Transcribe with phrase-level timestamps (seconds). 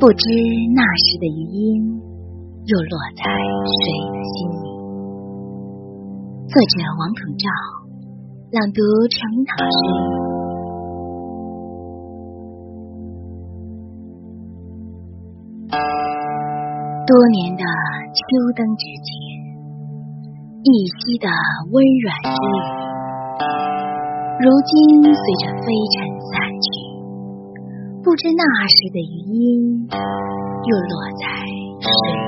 [0.00, 0.30] 不知
[0.76, 3.24] 那时的余音，又落在
[3.66, 3.82] 谁
[4.14, 4.70] 的心里？
[6.46, 7.50] 作者王统照，
[8.52, 8.78] 朗读
[9.10, 9.76] 陈明老师。
[17.04, 17.64] 多年的
[18.14, 18.22] 秋
[18.54, 19.10] 灯之前，
[20.62, 21.26] 一夕的
[21.72, 22.56] 温软之语，
[24.46, 25.10] 如今随
[25.42, 26.67] 着飞尘散去。
[28.08, 31.28] 不知那时的余音，又落在
[31.82, 32.27] 谁？